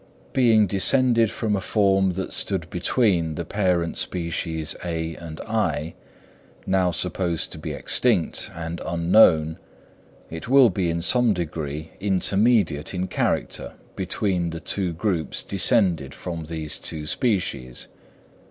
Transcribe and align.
Being 0.33 0.65
descended 0.65 1.29
from 1.29 1.55
a 1.55 1.61
form 1.61 2.13
that 2.13 2.33
stood 2.33 2.67
between 2.71 3.35
the 3.35 3.45
parent 3.45 3.97
species 3.97 4.75
(A) 4.83 5.13
and 5.17 5.39
(I), 5.41 5.93
now 6.65 6.89
supposed 6.89 7.51
to 7.51 7.59
be 7.59 7.73
extinct 7.73 8.49
and 8.55 8.81
unknown, 8.83 9.59
it 10.31 10.49
will 10.49 10.71
be 10.71 10.89
in 10.89 11.03
some 11.03 11.35
degree 11.35 11.91
intermediate 11.99 12.95
in 12.95 13.09
character 13.09 13.73
between 13.95 14.49
the 14.49 14.59
two 14.59 14.91
groups 14.91 15.43
descended 15.43 16.15
from 16.15 16.45
these 16.45 16.79
two 16.79 17.05
species. 17.05 17.87